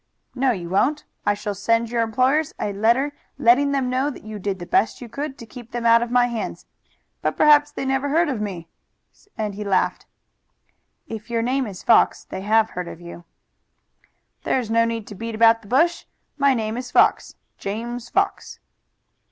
[0.33, 1.03] "No, you won't.
[1.27, 4.99] I shall send your employers a letter letting them know that you did the best
[4.99, 6.65] you could to keep them out of my hands.
[7.21, 8.67] But perhaps they never heard of me,"
[9.37, 10.07] and he laughed.
[11.05, 13.25] "If your name is Fox they have heard of you."
[14.41, 16.05] "There is no need to beat about the bush.
[16.35, 18.59] My name is Fox James Fox."